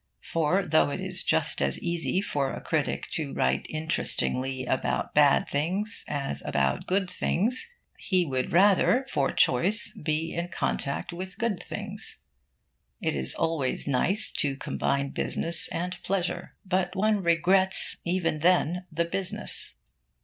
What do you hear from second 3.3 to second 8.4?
write interestingly about bad things as about good things, he